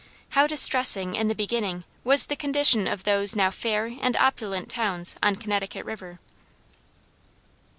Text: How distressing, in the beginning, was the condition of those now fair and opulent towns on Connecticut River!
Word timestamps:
How 0.29 0.47
distressing, 0.47 1.13
in 1.13 1.27
the 1.27 1.35
beginning, 1.35 1.83
was 2.03 2.25
the 2.25 2.35
condition 2.35 2.87
of 2.87 3.03
those 3.03 3.35
now 3.35 3.51
fair 3.51 3.95
and 4.01 4.17
opulent 4.17 4.67
towns 4.67 5.15
on 5.21 5.35
Connecticut 5.35 5.85
River! 5.85 6.19